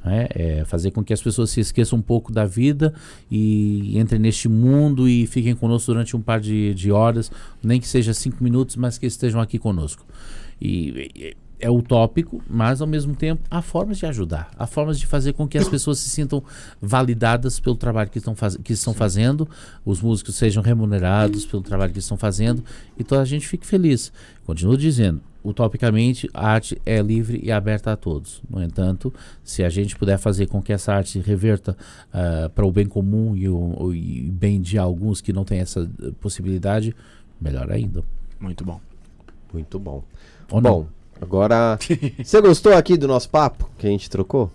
né? 0.05 0.27
É 0.35 0.65
fazer 0.65 0.91
com 0.91 1.05
que 1.05 1.13
as 1.13 1.23
pessoas 1.23 1.51
se 1.51 1.61
esqueçam 1.61 1.97
um 1.99 2.03
pouco 2.03 2.33
da 2.33 2.45
vida 2.45 2.93
e 3.31 3.97
entrem 3.97 4.21
neste 4.21 4.49
mundo 4.49 5.09
e 5.09 5.27
fiquem 5.29 5.55
conosco 5.55 5.93
durante 5.93 6.17
um 6.17 6.21
par 6.21 6.41
de, 6.41 6.75
de 6.75 6.91
horas, 6.91 7.31
nem 7.63 7.81
que 7.81 7.87
seja 7.87 8.13
cinco 8.13 8.43
minutos, 8.43 8.75
mas 8.75 8.99
que 8.99 9.07
estejam 9.07 9.41
aqui 9.41 9.61
conosco. 9.61 10.05
E, 10.61 11.09
e- 11.15 11.37
é 11.63 11.71
utópico, 11.71 12.43
mas 12.51 12.81
ao 12.83 12.87
mesmo 12.89 13.15
tempo 13.15 13.41
há 13.49 13.63
formas 13.63 13.97
de 13.97 14.05
ajudar, 14.05 14.51
há 14.59 14.67
formas 14.67 14.99
de 14.99 15.07
fazer 15.07 15.33
com 15.33 15.47
que 15.49 15.57
as 15.57 15.69
pessoas 15.69 15.99
se 16.01 16.11
sintam 16.11 16.43
validadas 16.81 17.61
pelo 17.61 17.77
trabalho 17.77 18.11
que 18.11 18.19
estão, 18.19 18.35
faz, 18.35 18.57
que 18.57 18.73
estão 18.73 18.93
fazendo, 18.93 19.49
os 19.85 20.03
músicos 20.03 20.35
sejam 20.35 20.63
remunerados 20.63 21.47
pelo 21.47 21.63
trabalho 21.63 21.93
que 21.93 22.01
estão 22.01 22.17
fazendo 22.17 22.63
e 22.99 23.05
toda 23.05 23.23
a 23.23 23.25
gente 23.25 23.47
fique 23.47 23.65
feliz. 23.67 24.13
Continuo 24.45 24.77
dizendo, 24.77 25.21
utopicamente, 25.45 26.29
a 26.35 26.49
arte 26.51 26.81
é 26.85 27.01
livre 27.01 27.41
e 27.43 27.53
aberta 27.53 27.93
a 27.93 27.97
todos. 27.97 28.43
No 28.51 28.61
entanto, 28.63 29.15
se 29.45 29.63
a 29.63 29.69
gente 29.71 29.97
puder 29.97 30.19
fazer 30.19 30.47
com 30.47 30.61
que 30.61 30.73
essa 30.73 30.93
arte 30.93 31.21
reverta 31.21 31.77
ah, 32.13 32.51
para 32.53 32.67
o 32.67 32.73
bem 32.73 32.87
comum 32.87 33.37
e 33.37 33.49
o 33.49 33.57
o- 33.79 33.95
e 33.95 34.29
bem 34.31 34.61
de 34.61 34.77
alguns 34.79 35.21
que 35.21 35.33
não 35.33 35.45
têm 35.45 35.61
essa 35.61 35.89
eh, 36.03 36.11
possibilidade, 36.21 36.95
melhor 37.41 37.71
ainda. 37.71 38.03
Muito 38.41 38.65
bom. 38.65 38.81
Muito 39.53 39.79
bom. 39.79 40.03
Ou 40.51 40.61
não? 40.61 40.87
Agora. 41.23 41.79
Você 42.23 42.41
gostou 42.41 42.75
aqui 42.75 42.97
do 42.97 43.07
nosso 43.07 43.31
papo 43.31 43.71
que 43.79 43.87
a 43.87 43.91
gente 43.91 44.11
trocou? 44.11 44.51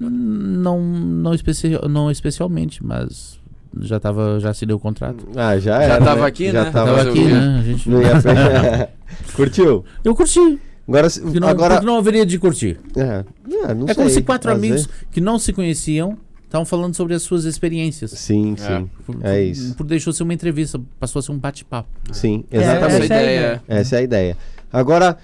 Não, 0.00 0.80
não, 0.80 1.34
especi 1.34 1.70
não 1.88 2.10
especialmente, 2.10 2.84
mas 2.84 3.38
já 3.80 3.98
tava, 3.98 4.38
já 4.40 4.50
assinei 4.50 4.74
o 4.74 4.78
contrato. 4.78 5.26
Ah, 5.36 5.58
já 5.58 5.78
Já 5.78 5.82
era. 5.82 6.04
tava 6.04 6.20
né? 6.22 6.26
aqui, 6.26 6.50
já 6.52 6.64
né? 6.64 6.70
Tava 6.70 6.96
Tava 6.96 7.10
aqui, 7.10 7.18
quê? 7.24 7.28
né? 7.32 7.58
A 7.58 7.62
gente... 7.62 7.90
Não 7.90 8.00
ia 8.00 8.10
Curtiu? 9.34 9.84
Eu 10.04 10.14
curti. 10.14 10.58
Agora. 10.86 11.10
se- 11.10 11.20
Porque 11.20 11.40
não, 11.40 11.48
agora 11.48 11.74
porque 11.74 11.86
não 11.86 11.98
haveria 11.98 12.24
de 12.24 12.38
curtir. 12.38 12.78
é, 12.96 13.24
é, 13.70 13.74
não 13.74 13.88
é 13.88 13.94
como 13.94 14.08
se 14.08 14.22
quatro 14.22 14.50
amigos 14.50 14.88
que 15.10 15.20
não 15.20 15.38
se 15.38 15.52
conheciam 15.52 16.16
estavam 16.44 16.64
falando 16.64 16.94
sobre 16.94 17.12
as 17.14 17.22
suas 17.22 17.44
experiências. 17.44 18.12
Sim, 18.12 18.54
É. 18.58 18.78
sim. 18.78 18.90
Por- 19.04 19.16
É 19.22 19.42
isso. 19.42 19.74
Por 19.74 19.84
deixou 19.84 20.12
ser 20.14 20.22
uma 20.22 20.32
entrevista, 20.32 20.80
passou 20.98 21.20
a 21.20 21.22
ser 21.22 21.32
um 21.32 21.38
bate-papo. 21.38 21.88
Sim, 22.12 22.44
É, 22.50 22.56
exatamente. 22.58 22.86
Essa 22.86 23.04
essa 23.04 23.14
é 23.14 23.18
a 23.18 23.22
ideia. 23.22 23.38
ideia. 23.38 23.62
Essa 23.80 23.96
é 23.96 23.98
a 23.98 24.02
ideia. 24.02 24.36
Agora, 24.72 25.16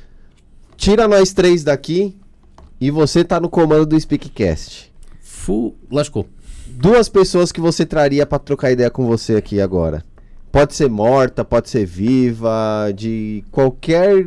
tira 0.76 1.06
nós 1.06 1.32
três 1.32 1.62
daqui 1.64 2.16
e 2.80 2.90
você 2.90 3.24
tá 3.24 3.38
no 3.38 3.48
comando 3.48 3.86
do 3.86 4.00
Speakcast. 4.00 4.92
Fu, 5.20 5.74
lascou. 5.90 6.26
Duas 6.66 7.08
pessoas 7.08 7.52
que 7.52 7.60
você 7.60 7.84
traria 7.84 8.26
pra 8.26 8.38
trocar 8.38 8.72
ideia 8.72 8.90
com 8.90 9.06
você 9.06 9.36
aqui 9.36 9.60
agora. 9.60 10.04
Pode 10.50 10.74
ser 10.74 10.88
morta, 10.88 11.44
pode 11.44 11.68
ser 11.68 11.84
viva, 11.84 12.92
de 12.94 13.44
qualquer 13.50 14.26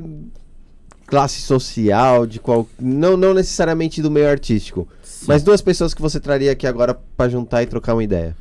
classe 1.07 1.41
social, 1.41 2.27
de 2.27 2.39
qual 2.39 2.67
não 2.77 3.15
não 3.15 3.33
necessariamente 3.33 4.01
do 4.01 4.11
meio 4.11 4.29
artístico, 4.29 4.87
mas 5.25 5.41
duas 5.41 5.61
pessoas 5.61 5.93
que 5.93 6.01
você 6.01 6.19
traria 6.19 6.51
aqui 6.51 6.67
agora 6.67 6.93
pra 7.15 7.29
juntar 7.29 7.63
e 7.63 7.65
trocar 7.65 7.93
uma 7.93 8.03
ideia. 8.03 8.35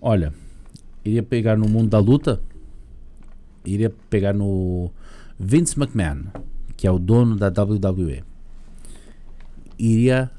Olha, 0.00 0.32
iria 1.02 1.22
pegar 1.22 1.56
no 1.56 1.66
mundo 1.66 1.88
da 1.88 1.98
luta, 1.98 2.38
iria 3.64 3.90
pegar 4.10 4.34
no 4.34 4.90
Vince 5.44 5.78
McMahon, 5.78 6.24
que 6.76 6.86
é 6.86 6.90
o 6.90 6.98
dono 6.98 7.36
da 7.36 7.48
WWE. 7.48 8.22
Iria 9.78 10.30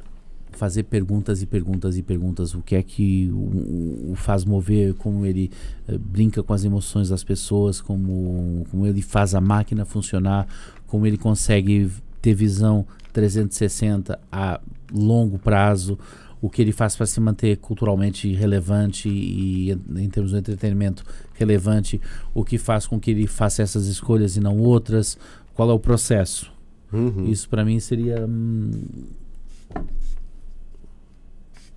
fazer 0.51 0.83
perguntas 0.83 1.41
e 1.41 1.45
perguntas 1.45 1.97
e 1.97 2.03
perguntas. 2.03 2.53
O 2.53 2.61
que 2.61 2.75
é 2.75 2.83
que 2.83 3.29
o, 3.31 4.11
o- 4.11 4.15
faz 4.15 4.45
mover, 4.45 4.93
como 4.93 5.25
ele 5.25 5.51
eh, 5.87 5.97
brinca 5.97 6.41
com 6.43 6.53
as 6.53 6.63
emoções 6.63 7.09
das 7.09 7.23
pessoas, 7.23 7.81
como, 7.81 8.65
como 8.69 8.85
ele 8.85 9.01
faz 9.01 9.33
a 9.35 9.41
máquina 9.41 9.83
funcionar, 9.83 10.47
como 10.87 11.05
ele 11.07 11.17
consegue 11.17 11.89
ter 12.21 12.33
visão 12.35 12.85
360 13.11 14.17
a 14.31 14.61
longo 14.93 15.37
prazo, 15.39 15.97
o 16.43 16.49
que 16.49 16.61
ele 16.61 16.73
faz 16.73 16.93
para 16.93 17.05
se 17.05 17.21
manter 17.21 17.55
culturalmente 17.55 18.33
relevante 18.33 19.07
e 19.07 19.71
em, 19.71 20.09
termos 20.09 20.33
de 20.33 20.39
entretenimento 20.39 21.01
relevante, 21.35 22.01
o 22.33 22.43
que 22.43 22.57
faz 22.57 22.85
com 22.85 22.99
que 22.99 23.11
ele 23.11 23.27
faça 23.27 23.61
essas 23.61 23.87
escolhas 23.87 24.35
e 24.35 24.41
não 24.41 24.57
outras, 24.59 25.17
qual 25.53 25.69
é 25.69 25.73
o 25.73 25.79
processo. 25.79 26.51
Uhum. 26.91 27.29
Isso 27.29 27.47
para 27.47 27.63
mim 27.63 27.79
seria 27.79 28.25
hum, 28.27 28.71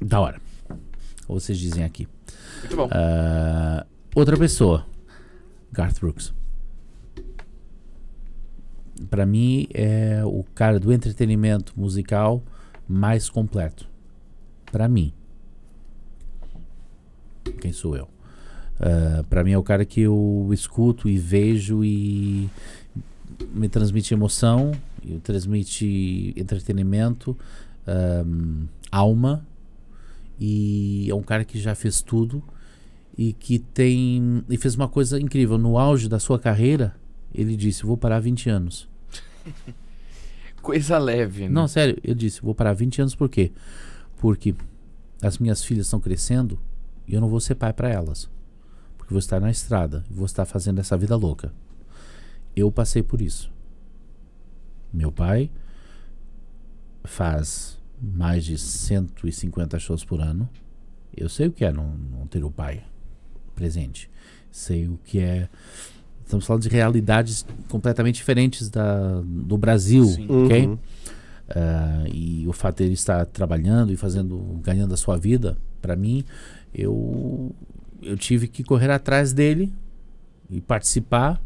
da 0.01 0.19
hora. 0.19 0.41
Ou 1.29 1.39
vocês 1.39 1.57
dizem 1.57 1.85
aqui. 1.85 2.09
Muito 2.59 2.75
bom. 2.75 2.89
Ah, 2.91 3.87
outra 4.17 4.37
pessoa. 4.37 4.85
Garth 5.71 6.01
Brooks. 6.01 6.35
Pra 9.09 9.25
mim 9.25 9.69
é 9.73 10.23
o 10.25 10.45
cara 10.57 10.81
do 10.81 10.93
entretenimento 10.93 11.73
musical 11.77 12.43
mais 12.89 13.31
completo. 13.31 13.95
Pra 14.77 14.89
mim. 14.89 15.11
Quem 17.63 17.73
sou 17.73 17.97
eu? 17.97 18.11
Uh, 18.79 19.25
para 19.25 19.43
mim 19.43 19.53
é 19.53 19.57
o 19.59 19.63
cara 19.63 19.87
que 19.87 20.03
eu 20.03 20.51
escuto 20.53 21.09
e 21.09 21.17
vejo 21.17 21.83
e 21.83 22.51
me 23.55 23.71
transmite 23.71 24.13
emoção, 24.13 24.73
e 25.03 25.19
transmite 25.21 26.35
entretenimento, 26.37 27.35
um, 27.89 28.67
alma 28.93 29.47
e 30.39 31.07
é 31.09 31.15
um 31.15 31.23
cara 31.23 31.43
que 31.43 31.59
já 31.59 31.75
fez 31.75 32.03
tudo 32.03 32.43
e 33.17 33.33
que 33.33 33.59
tem 33.59 34.45
e 34.47 34.59
fez 34.59 34.75
uma 34.75 34.89
coisa 34.89 35.19
incrível 35.19 35.57
no 35.57 35.79
auge 35.79 36.07
da 36.07 36.19
sua 36.19 36.39
carreira 36.39 36.95
ele 37.35 37.57
disse 37.57 37.83
vou 37.87 37.97
parar 37.97 38.21
20 38.21 38.51
anos 38.51 38.87
coisa 40.61 40.99
leve 40.99 41.45
né? 41.45 41.49
não 41.49 41.67
sério 41.67 41.99
eu 42.05 42.15
disse 42.15 42.43
vou 42.43 42.55
parar 42.55 42.75
20 42.75 43.01
anos 43.01 43.15
por 43.15 43.31
quê 43.31 43.53
porque 44.19 44.55
as 45.23 45.39
minhas 45.39 45.65
filhas 45.65 45.87
estão 45.87 46.01
crescendo 46.01 46.59
e 47.07 47.15
eu 47.15 47.21
não 47.21 47.29
vou 47.29 47.41
ser 47.41 47.55
pai 47.55 47.73
para 47.73 47.89
elas 47.89 48.29
porque 48.99 49.13
vou 49.13 49.19
estar 49.19 49.41
na 49.41 49.51
estrada 49.51 50.05
vou 50.11 50.27
estar 50.27 50.45
fazendo 50.45 50.79
essa 50.79 50.97
vida 50.97 51.17
louca 51.17 51.53
eu 52.55 52.71
passei 52.71 53.03
por 53.03 53.21
isso 53.21 53.51
meu 54.93 55.13
pai 55.13 55.51
faz 57.07 57.79
mais 58.01 58.45
de 58.45 58.59
150 58.59 59.79
shows 59.79 60.05
por 60.05 60.21
ano. 60.21 60.49
Eu 61.17 61.29
sei 61.29 61.47
o 61.47 61.53
que 61.53 61.65
é 61.65 61.73
não, 61.73 61.97
não 61.97 62.27
ter 62.27 62.45
o 62.45 62.51
pai 62.51 62.83
presente. 63.55 64.11
Sei 64.51 64.87
o 64.87 64.99
que 65.05 65.21
é. 65.21 65.49
Estamos 66.25 66.45
falando 66.45 66.63
de 66.63 66.69
realidades 66.69 67.47
completamente 67.69 68.17
diferentes 68.17 68.69
da, 68.69 69.23
do 69.25 69.57
Brasil, 69.57 70.05
Sim. 70.05 70.27
ok? 70.29 70.67
Uhum. 70.67 70.79
Uh, 71.49 72.09
e 72.13 72.45
o 72.49 72.53
fato 72.53 72.85
de 72.85 72.93
estar 72.93 73.25
trabalhando 73.27 73.93
e 73.93 73.97
fazendo, 73.97 74.37
ganhando 74.63 74.93
a 74.93 74.97
sua 74.97 75.17
vida, 75.17 75.57
para 75.81 75.95
mim, 75.95 76.25
eu, 76.75 77.55
eu 78.03 78.17
tive 78.17 78.49
que 78.49 78.65
correr 78.65 78.91
atrás 78.91 79.33
dele 79.33 79.73
e 80.51 80.61
participar, 80.61 81.41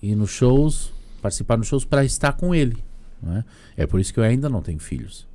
ir 0.00 0.14
nos 0.14 0.30
shows, 0.30 0.92
participar 1.20 1.56
nos 1.56 1.66
shows 1.66 1.84
para 1.84 2.04
estar 2.04 2.32
com 2.32 2.54
ele. 2.54 2.82
É? 3.26 3.82
é 3.82 3.86
por 3.86 3.98
isso 3.98 4.14
que 4.14 4.20
eu 4.20 4.24
ainda 4.24 4.48
não 4.48 4.62
tenho 4.62 4.78
filhos. 4.78 5.26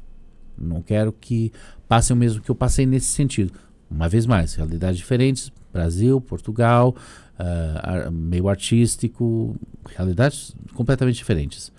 Não 0.58 0.82
quero 0.82 1.12
que 1.12 1.52
passem 1.88 2.16
o 2.16 2.18
mesmo 2.18 2.42
que 2.42 2.50
eu 2.50 2.56
passei 2.56 2.86
nesse 2.86 3.08
sentido. 3.08 3.54
Uma 3.90 4.08
vez 4.08 4.26
mais, 4.26 4.56
realidades 4.56 4.98
diferentes, 4.98 5.52
Brasil, 5.72 6.22
Portugal, 6.22 6.96
uh, 7.40 8.12
meio 8.12 8.48
artístico, 8.48 9.56
realidades 9.86 10.56
completamente 10.74 11.18
diferentes. 11.18 11.72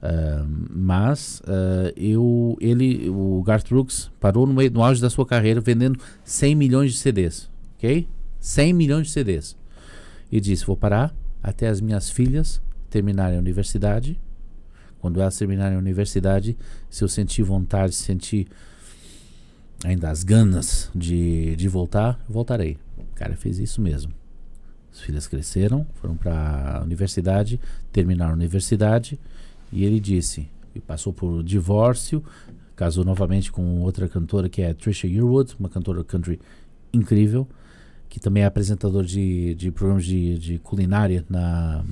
Uh, 0.00 0.46
mas 0.70 1.40
uh, 1.40 1.92
eu, 1.96 2.56
ele, 2.60 3.08
o 3.10 3.42
Garth 3.42 3.68
Brooks 3.68 4.10
parou 4.20 4.46
no, 4.46 4.54
meio, 4.54 4.70
no 4.70 4.82
auge 4.82 5.00
da 5.00 5.10
sua 5.10 5.26
carreira 5.26 5.60
vendendo 5.60 5.98
100 6.22 6.54
milhões 6.54 6.92
de 6.92 6.98
CDs, 6.98 7.50
ok? 7.76 8.06
100 8.38 8.72
milhões 8.72 9.08
de 9.08 9.12
CDs. 9.12 9.56
E 10.30 10.40
disse: 10.40 10.64
Vou 10.64 10.76
parar 10.76 11.14
até 11.42 11.66
as 11.66 11.80
minhas 11.80 12.10
filhas 12.10 12.60
terminarem 12.88 13.36
a 13.36 13.40
universidade 13.40 14.18
quando 14.98 15.20
elas 15.20 15.36
terminarem 15.36 15.76
a 15.76 15.78
universidade, 15.78 16.56
se 16.90 17.02
eu 17.04 17.08
sentir 17.08 17.42
vontade, 17.42 17.94
sentir 17.94 18.48
ainda 19.84 20.10
as 20.10 20.24
ganas 20.24 20.90
de, 20.94 21.54
de 21.56 21.68
voltar, 21.68 22.18
voltarei. 22.28 22.76
O 22.96 23.04
cara 23.14 23.36
fez 23.36 23.58
isso 23.58 23.80
mesmo. 23.80 24.12
As 24.92 25.00
filhas 25.00 25.26
cresceram, 25.28 25.86
foram 25.94 26.16
para 26.16 26.78
a 26.78 26.82
universidade, 26.82 27.60
terminaram 27.92 28.32
a 28.32 28.36
universidade 28.36 29.18
e 29.72 29.84
ele 29.84 30.00
disse, 30.00 30.48
e 30.74 30.80
passou 30.80 31.12
por 31.12 31.42
divórcio, 31.42 32.22
casou 32.76 33.04
novamente 33.04 33.50
com 33.50 33.80
outra 33.80 34.08
cantora 34.08 34.48
que 34.48 34.62
é 34.62 34.72
Trisha 34.72 35.06
Yearwood, 35.06 35.56
uma 35.58 35.68
cantora 35.68 36.04
country 36.04 36.38
incrível 36.92 37.46
que 38.08 38.18
também 38.18 38.42
é 38.42 38.46
apresentador 38.46 39.04
de, 39.04 39.54
de 39.54 39.70
programas 39.70 40.04
de, 40.04 40.38
de 40.38 40.58
culinária 40.58 41.24
na, 41.28 41.84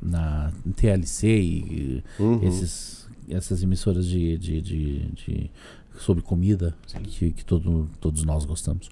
na 0.00 0.52
TLC 0.74 1.28
e 1.28 2.04
uhum. 2.18 2.42
esses, 2.42 3.06
essas 3.28 3.62
emissoras 3.62 4.06
de, 4.06 4.38
de, 4.38 4.60
de, 4.62 4.98
de 5.10 5.50
sobre 5.98 6.22
comida 6.22 6.74
que, 7.04 7.30
que 7.32 7.44
todo, 7.44 7.88
todos 8.00 8.24
nós 8.24 8.44
gostamos 8.44 8.90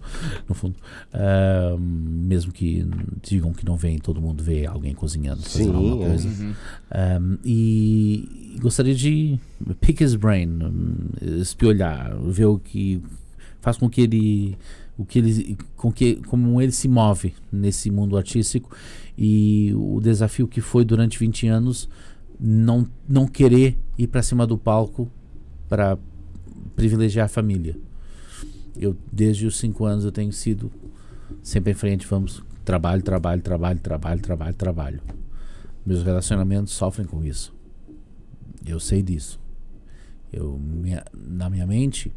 no 0.49 0.55
fundo 0.55 0.77
uh, 1.15 1.79
mesmo 1.79 2.53
que 2.53 2.87
digam 3.23 3.53
que 3.53 3.65
não 3.65 3.77
vem 3.77 3.99
todo 3.99 4.21
mundo 4.21 4.43
vê 4.43 4.67
alguém 4.67 4.95
cozinhando 4.95 5.43
fazendo 5.43 5.71
Sim, 5.71 5.77
alguma 5.77 6.05
é. 6.05 6.09
coisa 6.09 6.29
uhum. 6.29 6.55
um, 7.21 7.39
e 7.45 8.59
gostaria 8.61 8.95
de 8.95 9.39
pick 9.81 10.01
his 10.01 10.15
brain 10.15 10.59
espiolhar 11.41 12.17
ver 12.23 12.47
o 12.47 12.59
que 12.59 13.03
faz 13.61 13.77
com 13.77 13.89
que 13.89 14.03
ele 14.03 14.59
o 14.99 15.05
que 15.05 15.19
ele, 15.19 15.59
com 15.77 15.93
que, 15.93 16.17
como 16.27 16.61
ele 16.61 16.73
se 16.73 16.89
move 16.89 17.35
nesse 17.53 17.91
mundo 17.91 18.17
artístico 18.17 18.75
e 19.17 19.73
o 19.75 20.01
desafio 20.01 20.49
que 20.49 20.61
foi 20.61 20.85
durante 20.85 21.19
20 21.19 21.49
anos 21.49 21.89
não, 22.39 22.87
não 23.09 23.27
querer 23.27 23.77
ir 23.99 24.07
para 24.07 24.23
cima 24.23 24.47
do 24.47 24.57
palco 24.57 25.11
para 25.69 25.99
privilegiar 26.77 27.25
a 27.25 27.29
família. 27.29 27.77
Eu 28.79 28.97
desde 29.11 29.47
os 29.47 29.57
5 29.57 29.85
anos 29.85 30.05
eu 30.05 30.13
tenho 30.13 30.33
sido 30.33 30.71
sempre 31.43 31.73
em 31.73 31.75
frente, 31.75 32.07
vamos 32.07 32.45
trabalho, 32.65 33.03
trabalho, 33.03 33.43
trabalho, 33.43 33.81
trabalho, 33.81 34.21
trabalho, 34.21 34.55
trabalho. 34.55 35.01
Meus 35.85 36.03
relacionamentos 36.03 36.73
sofrem 36.73 37.07
com 37.07 37.25
isso. 37.25 37.55
Eu 38.65 38.79
sei 38.79 39.03
disso. 39.03 39.41
Eu 40.33 40.59
minha, 40.59 41.05
na 41.15 41.49
minha 41.49 41.67
mente 41.67 42.13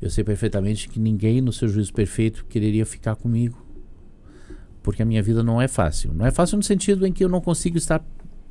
eu 0.00 0.10
sei 0.10 0.22
perfeitamente 0.22 0.88
que 0.88 1.00
ninguém 1.00 1.40
no 1.40 1.52
seu 1.52 1.66
juízo 1.66 1.92
perfeito 1.92 2.44
quereria 2.44 2.86
ficar 2.86 3.16
comigo. 3.16 3.64
Porque 4.82 5.02
a 5.02 5.06
minha 5.06 5.22
vida 5.22 5.42
não 5.42 5.60
é 5.60 5.66
fácil. 5.66 6.12
Não 6.12 6.26
é 6.26 6.30
fácil 6.30 6.58
no 6.58 6.62
sentido 6.62 7.06
em 7.06 7.12
que 7.12 7.24
eu 7.24 7.28
não 7.28 7.40
consigo 7.40 7.78
estar 7.78 8.04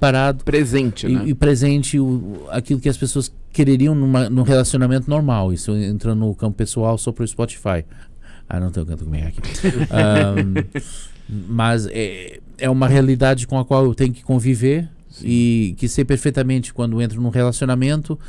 parado. 0.03 0.43
Presente, 0.43 1.07
e, 1.07 1.15
né? 1.15 1.23
E 1.27 1.33
presente 1.33 1.99
o, 1.99 2.45
aquilo 2.49 2.79
que 2.79 2.89
as 2.89 2.97
pessoas 2.97 3.33
quereriam 3.51 3.95
numa, 3.95 4.29
num 4.29 4.43
relacionamento 4.43 5.09
normal. 5.09 5.53
Isso 5.53 5.71
entrando 5.75 6.19
no 6.19 6.35
campo 6.35 6.57
pessoal 6.57 6.97
só 6.97 7.11
pro 7.11 7.25
Spotify. 7.25 7.85
Ah, 8.49 8.59
não 8.59 8.69
tenho 8.69 8.85
canto 8.85 9.05
comigo 9.05 9.27
aqui. 9.27 9.39
um, 9.39 10.83
mas 11.47 11.87
é, 11.87 12.39
é 12.57 12.69
uma 12.69 12.87
realidade 12.87 13.47
com 13.47 13.57
a 13.57 13.63
qual 13.63 13.85
eu 13.85 13.95
tenho 13.95 14.11
que 14.11 14.23
conviver 14.23 14.89
Sim. 15.09 15.25
e 15.27 15.75
que 15.77 15.87
sei 15.87 16.03
perfeitamente 16.03 16.73
quando 16.73 17.01
entro 17.01 17.21
num 17.21 17.29
relacionamento 17.29 18.19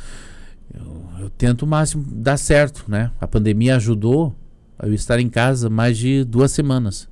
eu, 0.73 1.03
eu 1.19 1.29
tento 1.29 1.63
o 1.63 1.67
máximo 1.67 2.05
dar 2.09 2.37
certo, 2.37 2.85
né? 2.87 3.11
A 3.19 3.27
pandemia 3.27 3.75
ajudou 3.75 4.35
a 4.79 4.87
eu 4.87 4.93
estar 4.93 5.19
em 5.19 5.29
casa 5.29 5.69
mais 5.69 5.97
de 5.97 6.23
duas 6.23 6.51
semanas. 6.51 7.07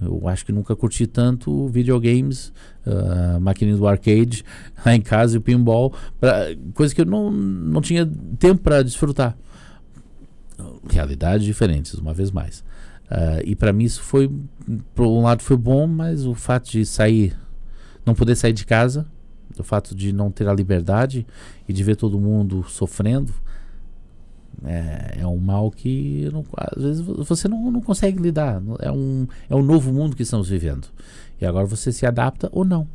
Eu 0.00 0.28
acho 0.28 0.46
que 0.46 0.52
nunca 0.52 0.76
curti 0.76 1.06
tanto 1.06 1.66
videogames, 1.68 2.48
uh, 2.86 3.34
ah, 3.36 3.40
máquina 3.40 3.76
do 3.76 3.86
arcade 3.86 4.44
lá 4.84 4.94
em 4.94 5.00
casa 5.00 5.34
e 5.34 5.38
o 5.38 5.40
pinball, 5.40 5.92
pra, 6.20 6.46
coisa 6.74 6.94
que 6.94 7.00
eu 7.00 7.06
não, 7.06 7.30
não 7.30 7.80
tinha 7.80 8.08
tempo 8.38 8.62
para 8.62 8.82
desfrutar. 8.82 9.36
Realidades 10.88 11.44
diferentes, 11.44 11.94
uma 11.94 12.14
vez 12.14 12.30
mais. 12.30 12.60
Uh, 13.10 13.42
e 13.44 13.56
para 13.56 13.72
mim 13.72 13.84
isso 13.84 14.02
foi, 14.02 14.30
por 14.94 15.06
um 15.06 15.22
lado 15.22 15.42
foi 15.42 15.56
bom, 15.56 15.86
mas 15.86 16.26
o 16.26 16.34
fato 16.34 16.70
de 16.70 16.84
sair, 16.84 17.36
não 18.04 18.14
poder 18.14 18.36
sair 18.36 18.52
de 18.52 18.66
casa, 18.66 19.06
o 19.58 19.62
fato 19.62 19.94
de 19.94 20.12
não 20.12 20.30
ter 20.30 20.46
a 20.48 20.52
liberdade 20.52 21.26
e 21.68 21.72
de 21.72 21.82
ver 21.82 21.96
todo 21.96 22.20
mundo 22.20 22.64
sofrendo 22.68 23.34
é, 24.64 25.18
é 25.20 25.26
um 25.26 25.38
mal 25.38 25.70
que 25.70 26.28
não, 26.32 26.44
às 26.56 26.82
vezes 26.82 27.00
você 27.00 27.48
não, 27.48 27.70
não 27.70 27.80
consegue 27.80 28.20
lidar. 28.20 28.62
É 28.80 28.90
um, 28.90 29.26
é 29.48 29.54
um 29.54 29.62
novo 29.62 29.92
mundo 29.92 30.16
que 30.16 30.22
estamos 30.22 30.48
vivendo. 30.48 30.88
E 31.40 31.46
agora 31.46 31.66
você 31.66 31.92
se 31.92 32.04
adapta 32.04 32.48
ou 32.52 32.64
não. 32.64 32.86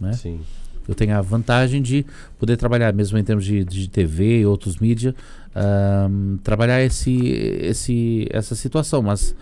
Né? 0.00 0.12
Sim. 0.12 0.40
Eu 0.86 0.94
tenho 0.94 1.16
a 1.16 1.20
vantagem 1.20 1.80
de 1.80 2.04
poder 2.38 2.56
trabalhar, 2.56 2.92
mesmo 2.92 3.16
em 3.16 3.24
termos 3.24 3.44
de, 3.44 3.64
de 3.64 3.88
TV 3.88 4.40
e 4.40 4.46
outros 4.46 4.76
mídias, 4.76 5.14
um, 6.10 6.36
trabalhar 6.42 6.82
esse, 6.82 7.26
esse, 7.26 8.26
essa 8.30 8.54
situação. 8.54 9.02
Mas 9.02 9.34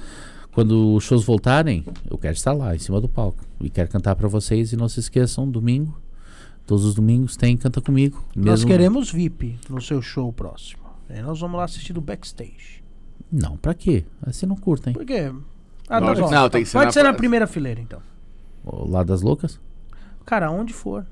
quando 0.52 0.94
os 0.94 1.02
shows 1.02 1.24
voltarem, 1.24 1.84
eu 2.08 2.16
quero 2.16 2.34
estar 2.34 2.52
lá, 2.52 2.74
em 2.74 2.78
cima 2.78 3.00
do 3.00 3.08
palco. 3.08 3.44
E 3.60 3.68
quero 3.68 3.88
cantar 3.88 4.14
para 4.14 4.28
vocês. 4.28 4.72
E 4.72 4.76
não 4.76 4.88
se 4.88 5.00
esqueçam, 5.00 5.50
domingo, 5.50 6.00
Todos 6.66 6.84
os 6.84 6.94
domingos 6.94 7.36
tem 7.36 7.56
Canta 7.56 7.80
Comigo. 7.80 8.24
Nós 8.36 8.64
queremos 8.64 9.10
VIP 9.10 9.58
no 9.68 9.80
seu 9.80 10.00
show 10.00 10.32
próximo. 10.32 10.81
Aí 11.12 11.20
nós 11.20 11.38
vamos 11.38 11.58
lá 11.58 11.64
assistir 11.64 11.92
do 11.92 12.00
backstage. 12.00 12.82
Não, 13.30 13.56
pra 13.56 13.74
quê? 13.74 14.04
Assim 14.26 14.46
não 14.46 14.56
curtem. 14.56 14.94
Por 14.94 15.04
quê? 15.04 15.30
Ah, 15.88 16.00
tá 16.00 16.14
bom. 16.14 16.30
Não, 16.30 16.48
tem 16.48 16.62
que 16.62 16.68
ser 16.68 16.78
Pode 16.78 16.86
na 16.86 16.92
ser 16.92 17.02
na 17.02 17.12
primeira 17.12 17.46
fileira, 17.46 17.80
então. 17.80 18.00
O 18.64 18.90
lado 18.90 19.08
das 19.08 19.20
loucas? 19.20 19.60
Cara, 20.24 20.50
onde 20.50 20.72
for. 20.72 21.04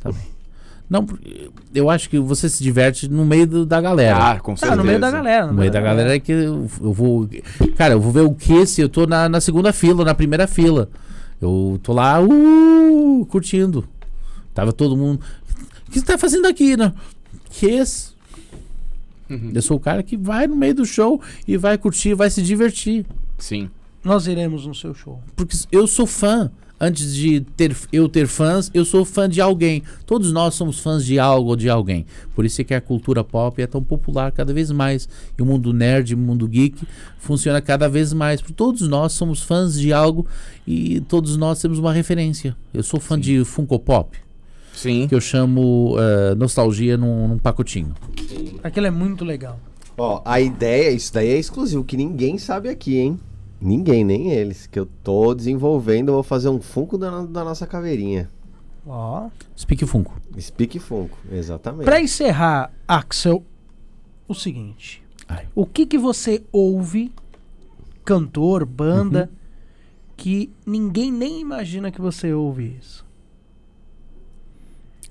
Tá 0.00 0.12
bem. 0.12 0.32
Não, 0.90 1.06
eu 1.74 1.88
acho 1.88 2.10
que 2.10 2.18
você 2.18 2.48
se 2.50 2.62
diverte 2.62 3.08
no 3.08 3.24
meio 3.24 3.46
do, 3.46 3.64
da 3.64 3.80
galera. 3.80 4.32
Ah, 4.32 4.40
com 4.40 4.54
certeza. 4.54 4.74
Ah, 4.74 4.76
no 4.76 4.84
meio 4.84 5.00
da 5.00 5.10
galera. 5.10 5.46
No, 5.46 5.54
meio 5.54 5.70
da, 5.70 5.80
galera 5.80 6.14
é 6.14 6.20
que 6.20 6.32
eu, 6.32 6.68
eu, 6.82 6.92
vou. 6.92 7.26
Cara, 7.76 7.94
eu 7.94 8.00
vou 8.00 8.12
ver 8.12 8.20
o 8.20 8.34
que 8.34 8.66
se 8.66 8.82
eu 8.82 8.88
tô 8.90 9.06
na, 9.06 9.28
na 9.28 9.40
segunda 9.40 9.72
fila, 9.72 10.04
na 10.04 10.14
primeira 10.14 10.46
fila. 10.46 10.90
Eu 11.40 11.80
tô 11.82 11.94
lá, 11.94 12.20
uh, 12.20 13.26
curtindo. 13.26 13.88
Tava 14.52 14.72
todo 14.72 14.96
mundo. 14.96 15.22
O 15.88 15.90
que 15.90 15.98
você 15.98 16.04
tá 16.04 16.18
fazendo 16.18 16.46
aqui, 16.46 16.76
né? 16.76 16.92
Que 17.48 17.66
esse? 17.66 18.12
Uhum. 19.28 19.52
Eu 19.54 19.62
sou 19.62 19.76
o 19.76 19.80
cara 19.80 20.02
que 20.02 20.16
vai 20.16 20.46
no 20.46 20.56
meio 20.56 20.74
do 20.74 20.84
show 20.84 21.20
e 21.46 21.56
vai 21.56 21.78
curtir, 21.78 22.14
vai 22.14 22.30
se 22.30 22.42
divertir. 22.42 23.06
Sim. 23.38 23.70
Nós 24.04 24.26
iremos 24.26 24.66
no 24.66 24.74
seu 24.74 24.94
show. 24.94 25.20
Porque 25.36 25.56
eu 25.70 25.86
sou 25.86 26.06
fã. 26.06 26.50
Antes 26.84 27.14
de 27.14 27.42
ter, 27.56 27.76
eu 27.92 28.08
ter 28.08 28.26
fãs, 28.26 28.68
eu 28.74 28.84
sou 28.84 29.04
fã 29.04 29.28
de 29.28 29.40
alguém. 29.40 29.84
Todos 30.04 30.32
nós 30.32 30.56
somos 30.56 30.80
fãs 30.80 31.04
de 31.04 31.16
algo 31.16 31.50
ou 31.50 31.54
de 31.54 31.70
alguém. 31.70 32.04
Por 32.34 32.44
isso 32.44 32.60
é 32.60 32.64
que 32.64 32.74
a 32.74 32.80
cultura 32.80 33.22
pop 33.22 33.62
é 33.62 33.68
tão 33.68 33.80
popular 33.80 34.32
cada 34.32 34.52
vez 34.52 34.72
mais. 34.72 35.08
E 35.38 35.40
o 35.40 35.46
mundo 35.46 35.72
nerd, 35.72 36.12
o 36.12 36.18
mundo 36.18 36.48
geek 36.48 36.84
funciona 37.20 37.60
cada 37.60 37.88
vez 37.88 38.12
mais. 38.12 38.40
Porque 38.40 38.52
todos 38.52 38.88
nós 38.88 39.12
somos 39.12 39.40
fãs 39.40 39.78
de 39.78 39.92
algo 39.92 40.26
e 40.66 41.00
todos 41.02 41.36
nós 41.36 41.60
temos 41.60 41.78
uma 41.78 41.92
referência. 41.92 42.56
Eu 42.74 42.82
sou 42.82 42.98
fã 42.98 43.16
de 43.16 43.44
Funko 43.44 43.78
Pop, 43.78 44.18
Sim. 44.74 45.06
que 45.08 45.14
eu 45.14 45.20
chamo 45.20 45.94
eh, 45.98 46.34
nostalgia 46.34 46.96
num, 46.96 47.28
num 47.28 47.38
pacotinho. 47.38 47.94
Aquilo 48.62 48.86
é 48.86 48.90
muito 48.90 49.24
legal. 49.24 49.58
Ó, 49.96 50.22
a 50.24 50.40
ideia, 50.40 50.90
isso 50.90 51.12
daí 51.12 51.28
é 51.28 51.38
exclusivo, 51.38 51.84
que 51.84 51.96
ninguém 51.96 52.38
sabe 52.38 52.68
aqui, 52.68 52.98
hein? 52.98 53.20
Ninguém, 53.60 54.02
nem 54.04 54.30
eles. 54.32 54.66
Que 54.66 54.78
eu 54.80 54.86
tô 55.04 55.34
desenvolvendo, 55.34 56.08
eu 56.08 56.14
vou 56.14 56.22
fazer 56.22 56.48
um 56.48 56.60
Funko 56.60 56.96
da, 56.98 57.24
da 57.26 57.44
nossa 57.44 57.66
caveirinha. 57.66 58.28
Ó. 58.86 59.28
Speak 59.56 59.86
Funko. 59.86 60.14
Speak 60.40 60.78
Funko, 60.80 61.16
exatamente. 61.30 61.84
Pra 61.84 62.00
encerrar, 62.00 62.72
Axel, 62.88 63.44
o 64.26 64.34
seguinte. 64.34 65.02
Ai. 65.28 65.46
O 65.54 65.64
que 65.66 65.86
que 65.86 65.96
você 65.98 66.42
ouve, 66.50 67.12
cantor, 68.04 68.64
banda, 68.64 69.28
Uhum. 69.30 69.38
que 70.16 70.50
ninguém 70.66 71.12
nem 71.12 71.40
imagina 71.40 71.90
que 71.92 72.00
você 72.00 72.32
ouve 72.32 72.76
isso? 72.80 73.04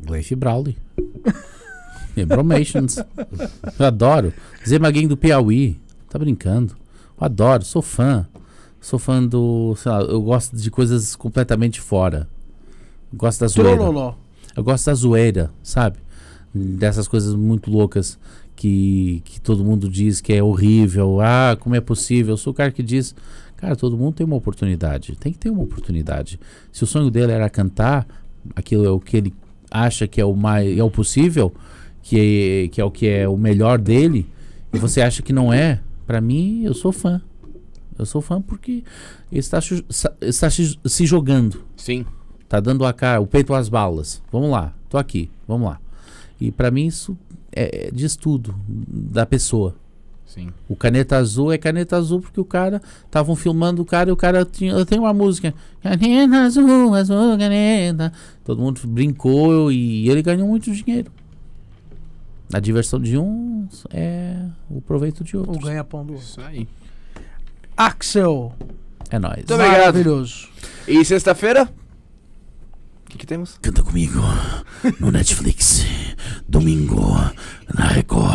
Leif 0.09 0.35
Brawley. 0.35 0.77
Embromations. 2.15 2.97
Eu 3.79 3.85
adoro. 3.85 4.33
Zé 4.67 4.79
Maguinho 4.79 5.09
do 5.09 5.17
Piauí. 5.17 5.79
Tá 6.09 6.19
brincando. 6.19 6.75
Eu 7.19 7.25
adoro, 7.25 7.63
sou 7.63 7.81
fã. 7.81 8.27
Sou 8.79 8.99
fã 8.99 9.25
do. 9.25 9.75
Sei 9.77 9.91
lá, 9.91 10.01
eu 10.01 10.21
gosto 10.21 10.55
de 10.55 10.69
coisas 10.69 11.15
completamente 11.15 11.79
fora. 11.79 12.27
Gosto 13.13 13.41
da 13.41 13.47
zoeira. 13.47 13.75
Trololó. 13.75 14.15
Eu 14.55 14.63
gosto 14.63 14.85
da 14.85 14.93
zoeira, 14.93 15.51
sabe? 15.63 15.99
Dessas 16.53 17.07
coisas 17.07 17.33
muito 17.33 17.71
loucas 17.71 18.19
que, 18.55 19.21
que 19.23 19.39
todo 19.39 19.63
mundo 19.63 19.87
diz 19.89 20.19
que 20.19 20.33
é 20.33 20.43
horrível. 20.43 21.21
Ah, 21.21 21.55
como 21.59 21.75
é 21.75 21.81
possível? 21.81 22.33
Eu 22.33 22.37
sou 22.37 22.51
o 22.51 22.55
cara 22.55 22.71
que 22.71 22.83
diz. 22.83 23.15
Cara, 23.55 23.75
todo 23.75 23.97
mundo 23.97 24.15
tem 24.15 24.25
uma 24.25 24.35
oportunidade. 24.35 25.15
Tem 25.15 25.31
que 25.31 25.37
ter 25.37 25.49
uma 25.49 25.61
oportunidade. 25.61 26.39
Se 26.71 26.83
o 26.83 26.87
sonho 26.87 27.11
dele 27.11 27.31
era 27.31 27.49
cantar, 27.49 28.07
aquilo 28.55 28.85
é 28.85 28.89
o 28.89 28.99
que 28.99 29.15
ele 29.15 29.33
acha 29.71 30.07
que 30.07 30.19
é 30.19 30.25
o 30.25 30.35
mais 30.35 30.77
é 30.77 30.83
o 30.83 30.91
possível, 30.91 31.53
que 32.03 32.65
é, 32.65 32.67
que 32.67 32.81
é 32.81 32.85
o 32.85 32.91
que 32.91 33.07
é 33.07 33.27
o 33.27 33.37
melhor 33.37 33.79
dele, 33.79 34.27
e 34.73 34.77
você 34.77 35.01
acha 35.01 35.21
que 35.23 35.31
não 35.33 35.51
é, 35.51 35.79
pra 36.05 36.19
mim, 36.21 36.63
eu 36.63 36.73
sou 36.73 36.91
fã. 36.91 37.21
Eu 37.97 38.05
sou 38.05 38.21
fã 38.21 38.41
porque 38.41 38.83
ele 39.31 39.39
está, 39.39 39.59
está 40.21 40.49
se 40.49 41.05
jogando. 41.05 41.63
Sim. 41.77 42.05
Tá 42.49 42.59
dando 42.59 42.85
a 42.85 42.91
cara, 42.91 43.21
o 43.21 43.27
peito 43.27 43.53
às 43.53 43.69
balas. 43.69 44.21
Vamos 44.31 44.49
lá, 44.51 44.73
tô 44.89 44.97
aqui, 44.97 45.29
vamos 45.47 45.69
lá. 45.69 45.79
E 46.39 46.51
pra 46.51 46.71
mim 46.71 46.87
isso 46.87 47.17
é, 47.55 47.87
é- 47.87 47.91
diz 47.91 48.15
tudo 48.15 48.55
da 48.67 49.25
pessoa. 49.25 49.75
Sim. 50.33 50.49
O 50.69 50.75
caneta 50.77 51.17
azul 51.17 51.51
é 51.51 51.57
caneta 51.57 51.97
azul 51.97 52.21
porque 52.21 52.39
o 52.39 52.45
cara 52.45 52.81
estavam 53.05 53.35
filmando 53.35 53.81
o 53.81 53.85
cara 53.85 54.09
e 54.09 54.13
o 54.13 54.15
cara 54.15 54.45
tinha 54.45 54.85
tem 54.85 54.97
uma 54.97 55.13
música 55.13 55.53
caneta 55.83 56.37
azul, 56.43 56.93
azul 56.95 57.37
caneta. 57.37 58.13
Todo 58.45 58.61
mundo 58.61 58.79
brincou 58.87 59.71
e 59.71 60.09
ele 60.09 60.21
ganhou 60.21 60.47
muito 60.47 60.71
dinheiro. 60.71 61.11
A 62.53 62.59
diversão 62.59 62.99
de 62.99 63.17
um 63.17 63.67
é 63.89 64.37
o 64.69 64.79
proveito 64.81 65.23
de 65.23 65.35
O 65.35 65.39
outro. 65.41 65.59
ganha-pão 65.59 66.05
do 66.05 66.13
outro. 66.13 66.27
Isso 66.27 66.41
aí. 66.41 66.67
Axel. 67.75 68.53
É 69.09 69.19
nóis. 69.19 69.37
Muito 69.37 69.53
obrigado. 69.53 69.77
Maravilhoso. 69.79 70.47
E 70.87 71.03
sexta-feira? 71.03 71.63
O 73.05 73.09
que, 73.11 73.17
que 73.17 73.25
temos? 73.25 73.57
Canta 73.61 73.83
comigo 73.83 74.19
no 74.99 75.11
Netflix. 75.11 75.85
Domingo 76.47 77.01
na 77.73 77.87
Record. 77.87 78.30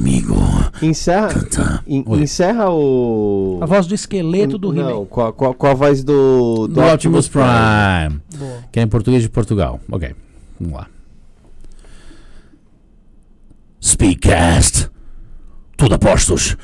Comigo. 0.00 0.36
Encerra, 0.82 1.28
Canta. 1.28 1.82
en- 1.86 2.04
Oi. 2.06 2.20
encerra 2.20 2.68
o. 2.70 3.58
A 3.62 3.66
voz 3.66 3.86
do 3.86 3.94
esqueleto 3.94 4.58
do 4.58 4.70
Não, 4.70 4.90
He-Man. 4.90 5.04
com 5.06 5.20
a, 5.24 5.32
com 5.32 5.46
a- 5.48 5.54
com 5.54 5.66
a 5.68 5.72
voz 5.72 6.04
do, 6.04 6.68
Do 6.68 6.82
Optimus 6.82 7.28
Prime. 7.28 8.20
Boa. 8.36 8.58
Que 8.70 8.80
é 8.80 8.82
em 8.82 8.86
português 8.88 9.22
de 9.22 9.30
Portugal. 9.30 9.80
Ok, 9.90 10.14
vamos 10.60 10.76
lá. 10.76 10.86
Speakcast. 13.82 14.90
Tudo 15.78 15.94
a 15.94 15.98
postos 15.98 16.58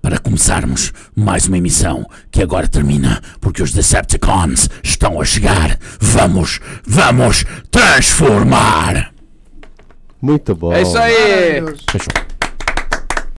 para 0.00 0.18
começarmos 0.20 0.92
mais 1.16 1.48
uma 1.48 1.58
emissão 1.58 2.06
que 2.30 2.40
agora 2.40 2.68
termina 2.68 3.20
porque 3.40 3.64
os 3.64 3.72
Decepticons 3.72 4.70
estão 4.84 5.20
a 5.20 5.24
chegar. 5.24 5.76
Vamos, 6.00 6.60
vamos 6.86 7.44
transformar. 7.68 9.12
Muito 10.22 10.54
bom. 10.54 10.72
É 10.72 10.82
isso 10.82 10.96
aí! 10.96 11.62
Fechou. 11.90 12.25